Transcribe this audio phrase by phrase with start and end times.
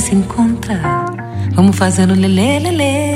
[0.00, 0.80] Se.
[1.54, 3.07] Vamos fazendo lelê, lelê,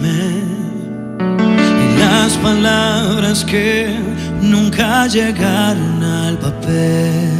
[1.17, 3.87] Y las palabras que
[4.41, 7.31] nunca llegaron al papel.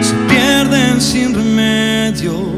[0.00, 2.52] Se pierden sin remedio,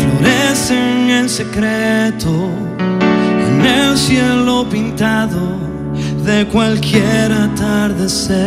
[0.00, 2.48] florecen en secreto,
[2.80, 5.58] en el cielo pintado
[6.24, 8.38] de cualquier atardecer.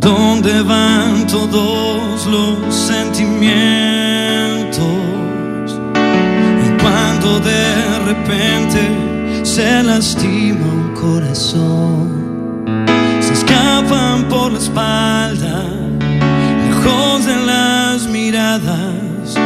[0.00, 4.13] ¿Dónde van todos los sentimientos?
[8.04, 8.80] Repente
[9.42, 12.64] se lastima un corazón,
[13.20, 15.64] se escapan por la espalda,
[16.68, 19.36] lejos de las miradas,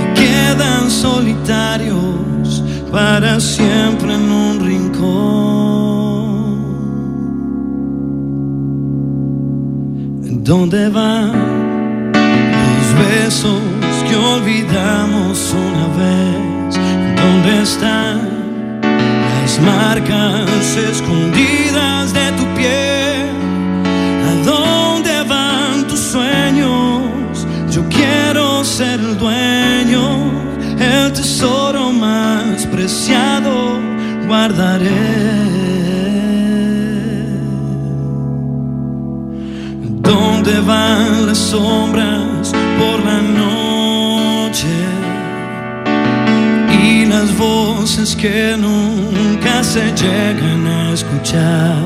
[0.00, 5.52] y quedan solitarios para siempre en un rincón.
[10.44, 11.32] ¿Dónde van
[12.12, 13.60] los besos
[14.08, 16.51] que olvidamos una vez?
[17.22, 18.80] ¿Dónde están
[19.42, 23.30] las marcas escondidas de tu piel?
[24.28, 27.46] ¿A dónde van tus sueños?
[27.70, 30.04] Yo quiero ser el dueño,
[30.80, 33.78] el tesoro más preciado
[34.26, 34.90] guardaré.
[40.10, 43.51] ¿Dónde van las sombras por la noche?
[47.22, 51.76] Y las voces que nunca se llegan a escuchar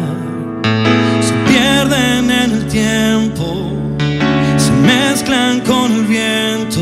[1.21, 3.73] se pierden en el tiempo,
[4.57, 6.81] se mezclan con el viento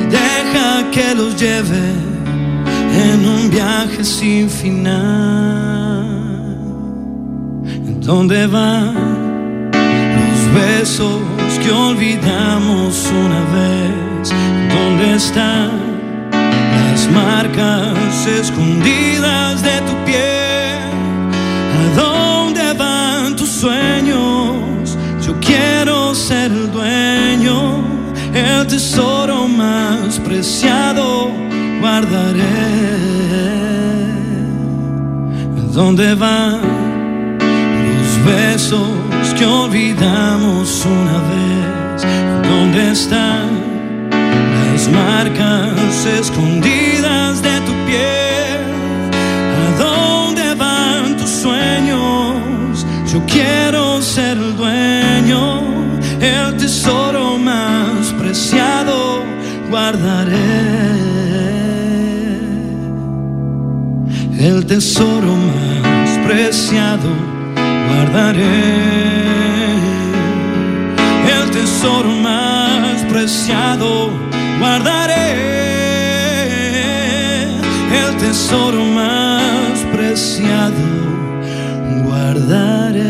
[0.00, 1.92] y deja que los lleve
[3.10, 6.06] en un viaje sin final.
[8.00, 9.18] ¿Dónde van?
[9.72, 11.20] los besos
[11.62, 14.32] que olvidamos una vez.
[14.70, 15.77] ¿Dónde están
[16.98, 20.78] las marcas escondidas de tu piel?
[21.78, 24.96] ¿A dónde van tus sueños?
[25.24, 27.84] Yo quiero ser el dueño,
[28.34, 31.30] el tesoro más preciado
[31.80, 32.88] guardaré.
[35.72, 36.78] ¿Dónde van?
[37.38, 42.02] los besos que olvidamos una vez.
[42.48, 43.46] ¿Dónde están
[44.72, 46.87] las marcas escondidas
[53.12, 55.60] Yo quiero ser el dueño,
[56.20, 59.24] el tesoro más preciado
[59.70, 61.08] guardaré
[64.38, 67.08] el tesoro más preciado
[67.88, 68.44] guardaré.
[71.26, 74.10] El tesoro más preciado
[74.60, 75.34] guardaré.
[77.90, 81.07] El tesoro más preciado
[82.38, 83.02] guardaré.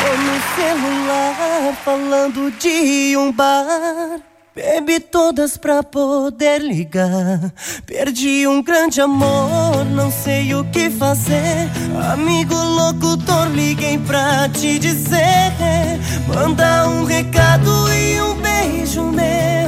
[0.00, 4.20] Tô no celular falando de um bar.
[4.54, 7.52] Bebi todas pra poder ligar.
[7.86, 11.70] Perdi um grande amor, não sei o que fazer.
[12.12, 15.52] Amigo locutor, liguei pra te dizer.
[16.26, 19.59] Manda um recado e um beijo meu.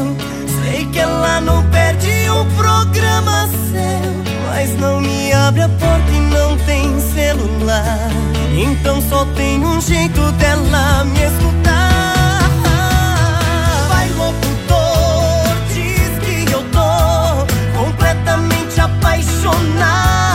[1.23, 6.99] Ela não perde um programa seu Mas não me abre a porta e não tem
[6.99, 8.11] celular.
[8.57, 12.41] Então só tem um jeito dela me escutar.
[13.89, 20.32] Vai locutor, diz que eu tô Completamente apaixonado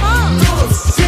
[0.00, 0.42] vamos.
[0.62, 1.03] Luz,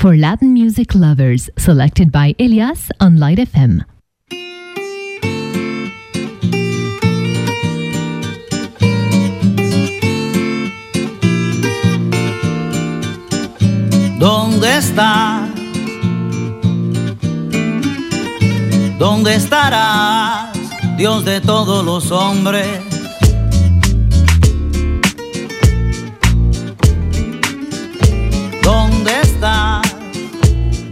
[0.00, 3.84] for Latin music lovers, selected by Elias on Light FM.
[14.18, 15.46] ¿Dónde está?
[18.98, 20.56] ¿Dónde estarás,
[20.96, 22.89] Dios de todos los hombres?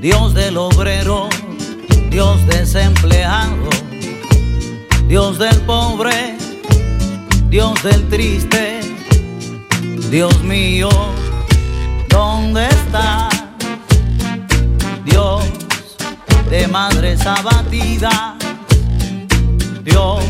[0.01, 1.29] Dios del obrero,
[2.09, 3.69] Dios desempleado,
[5.09, 6.37] Dios del pobre,
[7.49, 8.81] Dios del triste,
[10.09, 10.89] Dios mío,
[12.09, 13.29] ¿dónde está
[15.05, 15.43] Dios
[16.49, 18.35] de madres abatidas,
[19.83, 20.21] Dios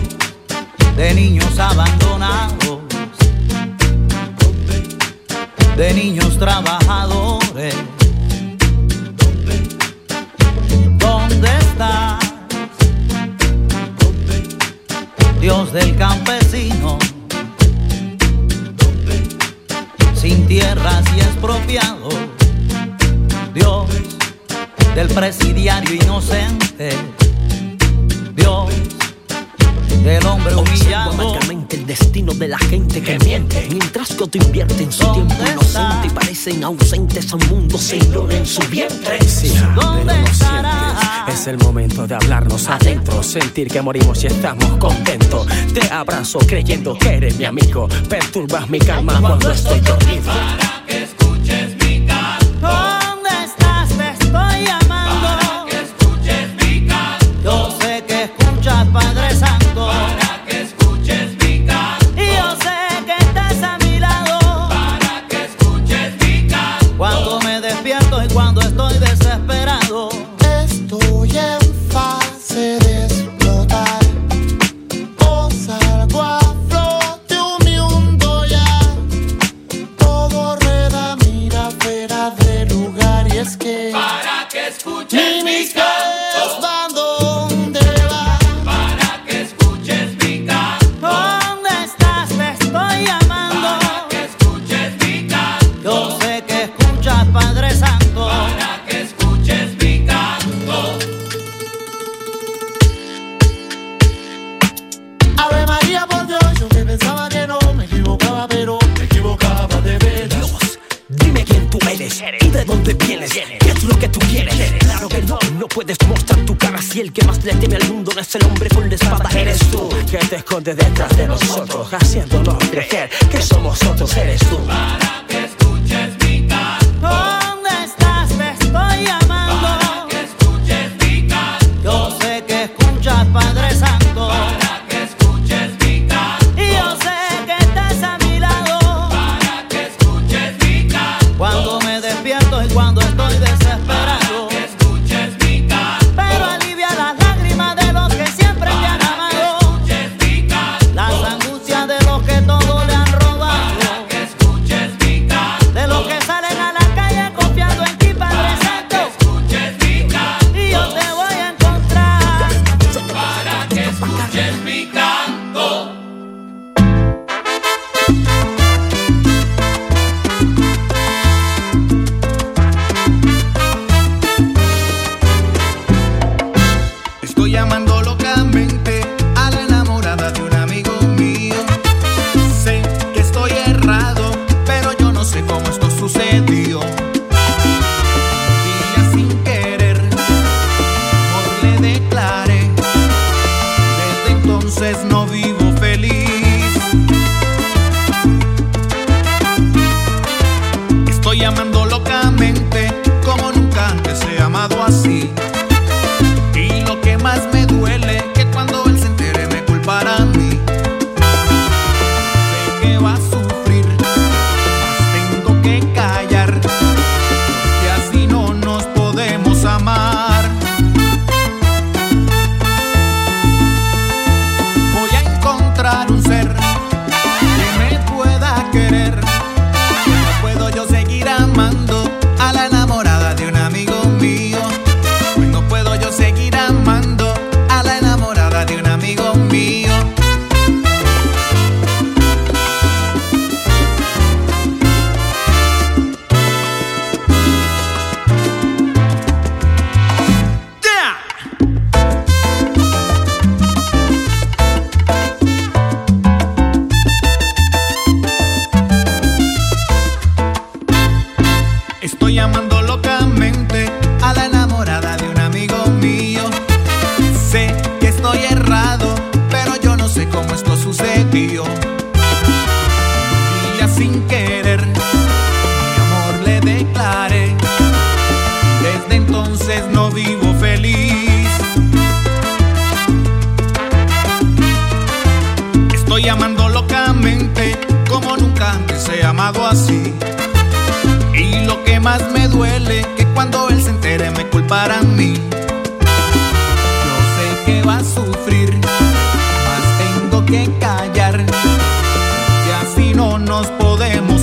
[0.96, 2.80] de niños abandonados,
[5.76, 7.97] de niños trabajadores?
[15.40, 16.98] Dios del campesino,
[20.14, 22.08] sin tierras y expropiado.
[23.54, 23.88] Dios
[24.96, 27.17] del presidiario inocente
[30.16, 31.38] el hombre humillado.
[31.70, 33.68] El destino de la gente que, miente.
[33.70, 38.46] Mientras que otro invierte en su tiempo inocente y parecen ausentes al mundo, se en
[38.46, 39.20] su vientre.
[39.22, 40.14] Sí, ¿Dónde no
[41.28, 45.46] es el momento de hablarnos adentro, sentir que morimos y estamos contentos.
[45.74, 50.32] Te abrazo creyendo que eres mi amigo, perturbas mi calma cuando estoy dormido.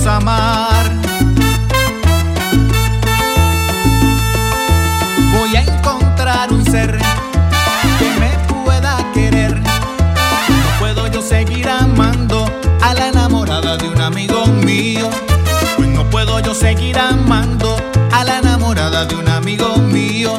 [0.08, 0.90] amar.
[5.38, 6.98] Voy a encontrar un ser
[7.98, 8.30] que me
[8.64, 9.54] pueda querer.
[9.54, 12.46] No puedo yo seguir amando
[12.82, 15.10] a la enamorada de un amigo mío.
[15.76, 17.76] Pues no puedo yo seguir amando
[18.12, 20.38] a la enamorada de un amigo mío.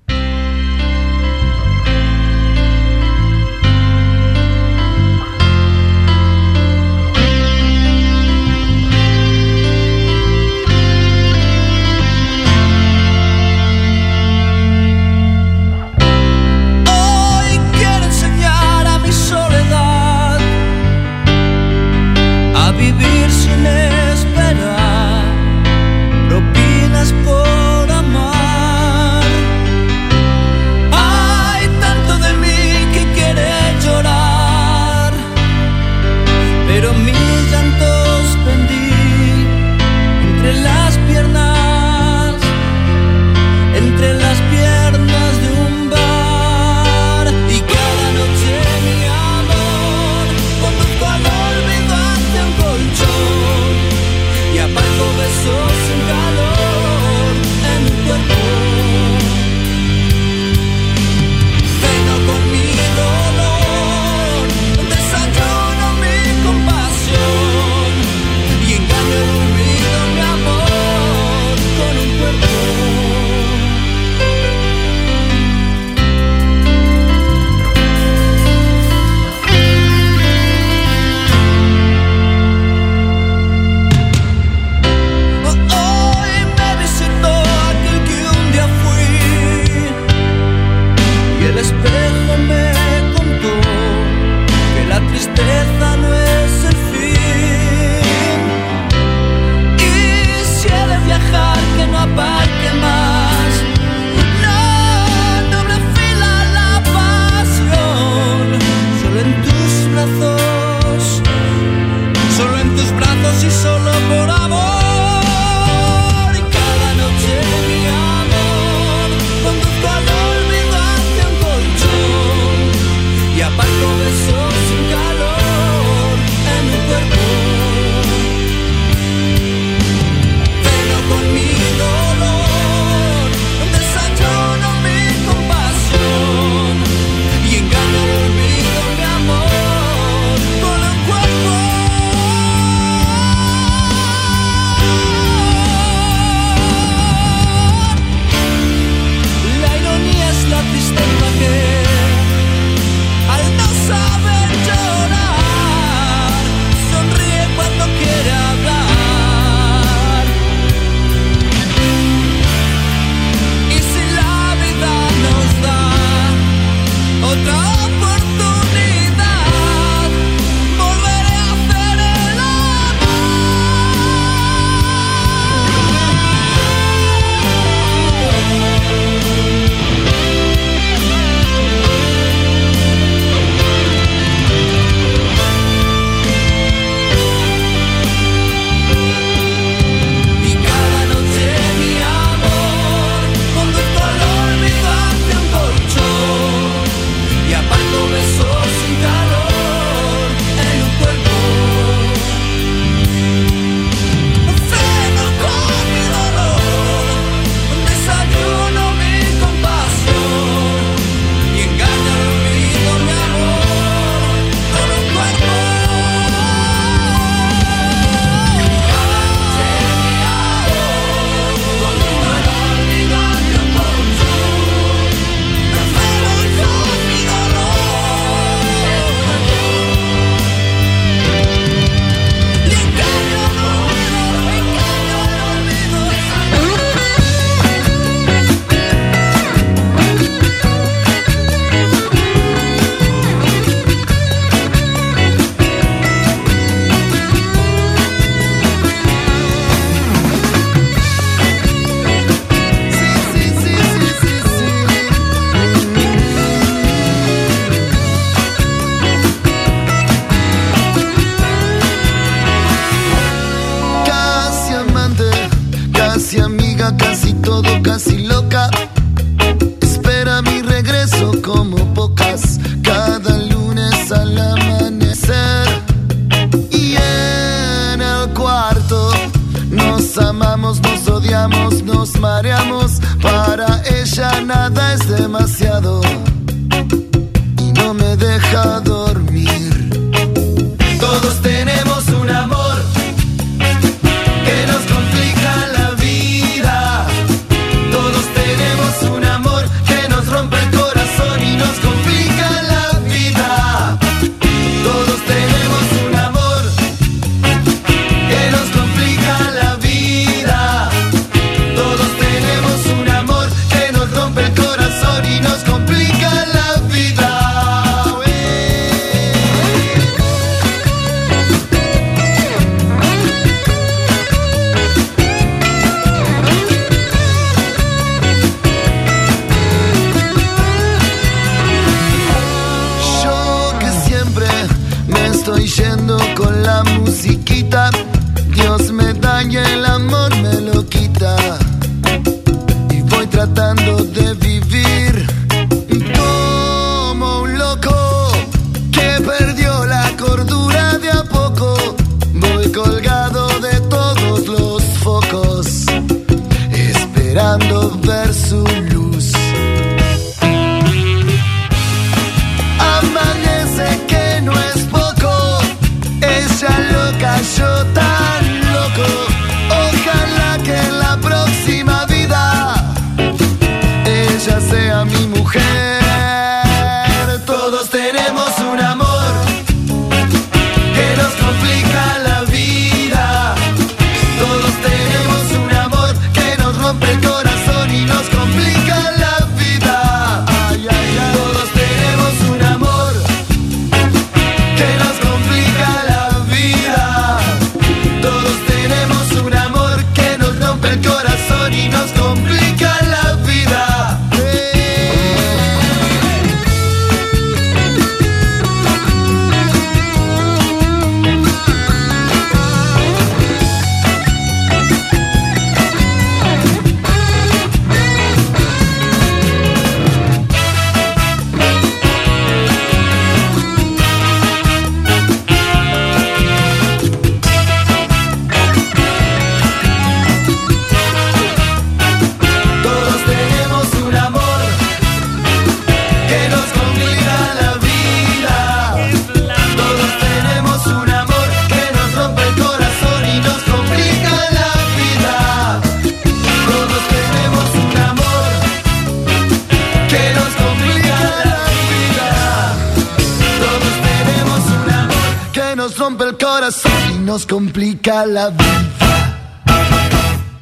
[458.01, 458.55] musica.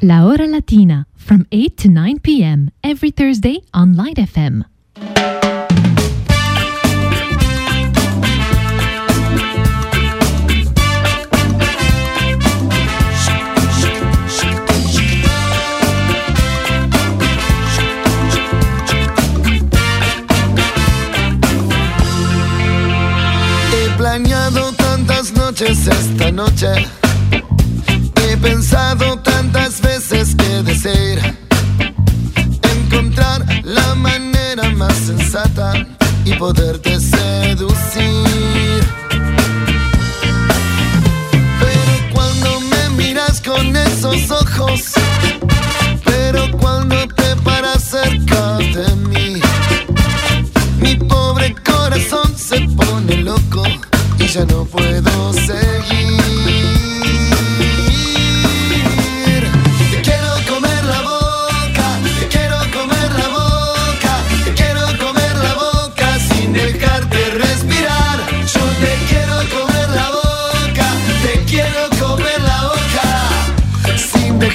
[0.02, 1.09] La ora latina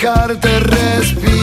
[0.04, 1.33] dejarte respirar.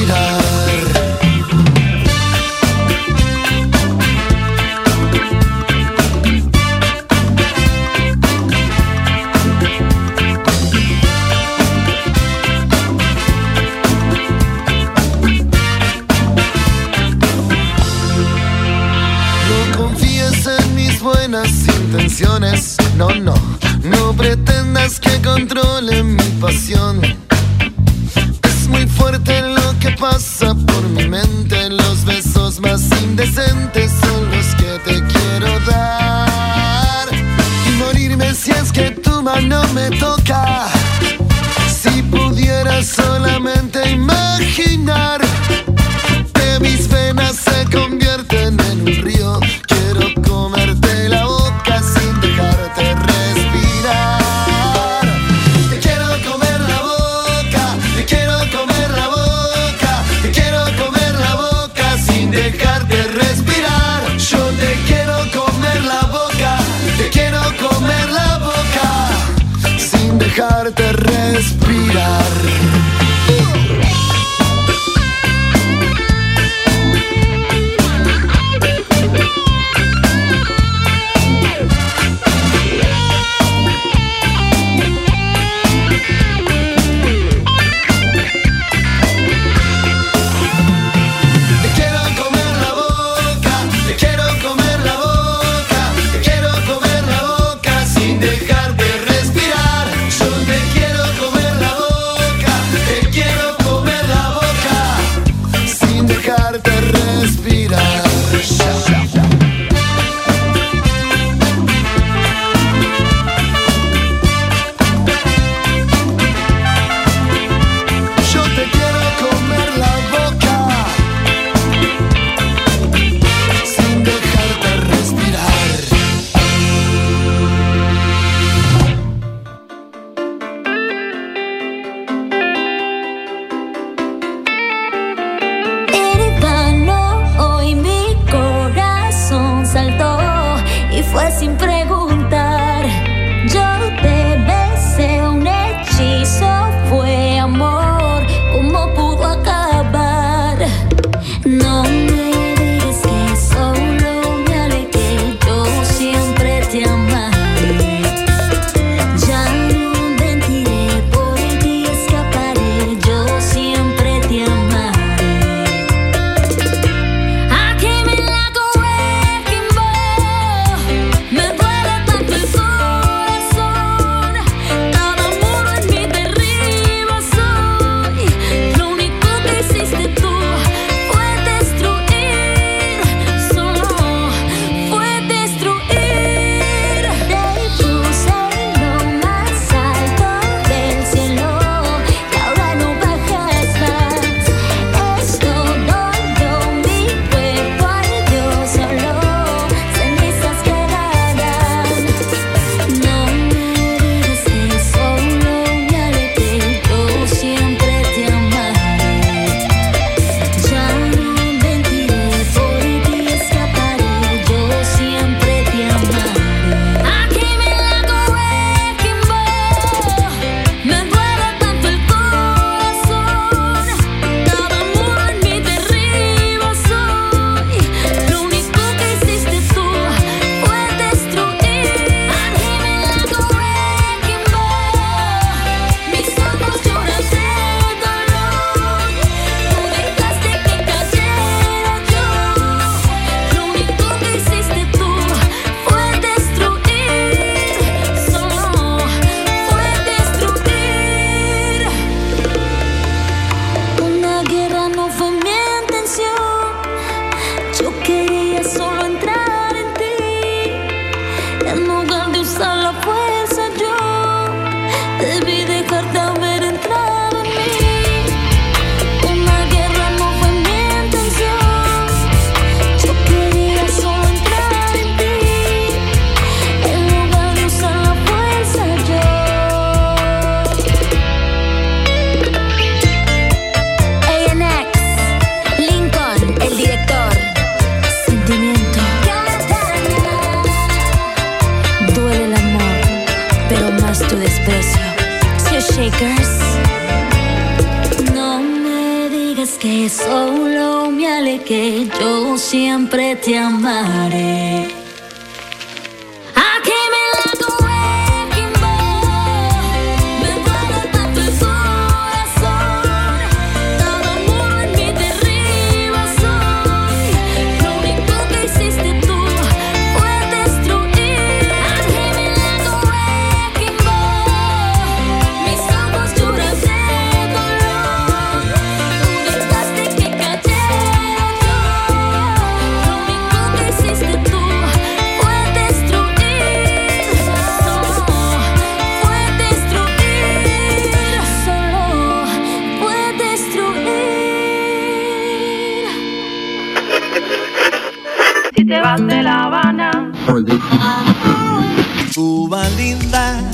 [352.34, 353.71] Cuba linda.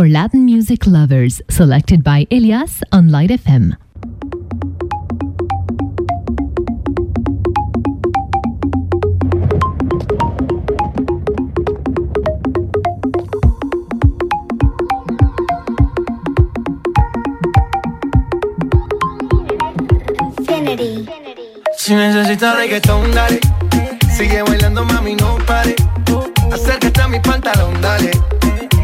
[0.00, 3.76] for Latin music lovers, selected by Elias on Light FM.
[21.76, 23.38] Si necesitas reggaetón, dale.
[24.10, 25.74] Sigue bailando, mami, no pare.
[26.50, 28.39] Acércate a mi pantalón, dale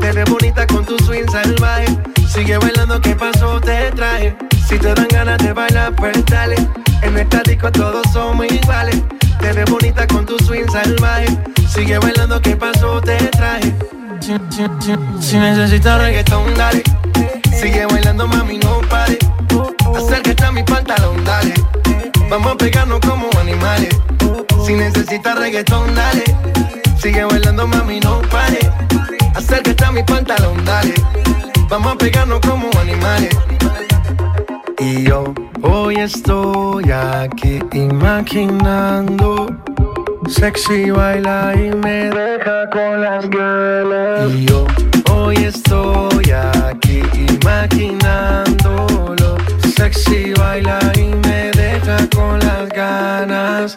[0.00, 1.86] Te ves bonita con tu swing salvaje.
[2.28, 3.60] Sigue bailando, ¿qué pasó?
[3.60, 4.36] Te traje.
[4.68, 6.56] Si te dan ganas de bailar, pues dale.
[7.02, 9.02] En esta disco todos somos iguales.
[9.40, 11.26] Te ves bonita con tu swing salvaje.
[11.68, 13.00] Sigue bailando, ¿qué pasó?
[13.00, 13.74] Te traje.
[14.20, 14.32] Si,
[15.20, 16.82] si necesitas reggaetón, dale.
[17.60, 19.18] Sigue bailando, mami, no pare.
[19.96, 21.54] Acércate a mi pantalón, dale.
[22.28, 23.90] Vamos a pegarnos como animales.
[24.64, 26.24] Si necesitas reggaetón, dale.
[27.00, 28.58] Sigue bailando, mami, no pare.
[29.36, 30.94] Acércate a mi pantalón, dale.
[31.68, 33.36] Vamos a pegarnos como animales.
[34.78, 39.54] Y yo hoy estoy aquí imaginando.
[40.26, 44.32] Sexy baila y me deja con las ganas.
[44.32, 44.66] Y yo
[45.12, 49.36] hoy estoy aquí imaginándolo.
[49.76, 53.76] Sexy baila y me deja con las ganas.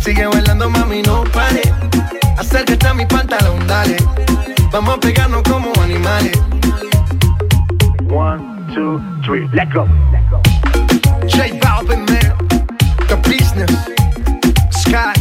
[0.00, 1.62] Sigue bailando, mami, no pare.
[2.38, 3.96] Acércate a mi pantalón, dale.
[4.70, 6.38] Vamos a pegarnos como animales.
[8.08, 8.40] One,
[8.74, 9.86] two, three, let go.
[11.26, 12.36] J Balvin, man.
[13.08, 13.70] The business.
[14.70, 15.14] Sky.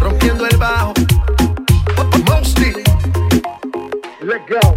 [0.00, 0.94] Rompiendo el bajo.
[2.26, 2.72] Mosty.
[4.22, 4.76] Let go.